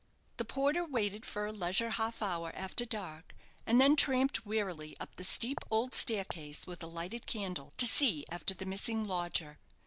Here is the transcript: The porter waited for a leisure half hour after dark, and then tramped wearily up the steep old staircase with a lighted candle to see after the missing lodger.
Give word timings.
The 0.37 0.45
porter 0.45 0.83
waited 0.83 1.27
for 1.27 1.45
a 1.45 1.51
leisure 1.51 1.91
half 1.91 2.23
hour 2.23 2.51
after 2.55 2.85
dark, 2.85 3.35
and 3.67 3.79
then 3.79 3.95
tramped 3.95 4.47
wearily 4.47 4.97
up 4.99 5.15
the 5.15 5.23
steep 5.23 5.59
old 5.69 5.93
staircase 5.93 6.65
with 6.65 6.81
a 6.81 6.87
lighted 6.87 7.27
candle 7.27 7.71
to 7.77 7.85
see 7.85 8.25
after 8.31 8.55
the 8.55 8.65
missing 8.65 9.05
lodger. 9.05 9.59